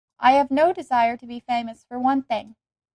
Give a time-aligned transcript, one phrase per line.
[0.19, 2.55] I have no desire to be famous, for one thing.